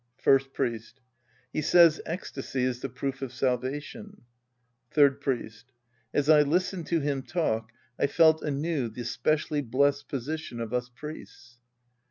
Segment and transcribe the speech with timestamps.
[0.17, 0.99] First Priest.
[1.53, 4.23] He says ecstasy is the proof of salvation.
[4.89, 5.71] Third Priest.
[6.11, 10.89] As I listened to him talk I felt anew the specially blessed position of us
[10.89, 11.59] priests.